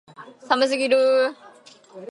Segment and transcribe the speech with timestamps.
[0.47, 0.97] 寒すぎる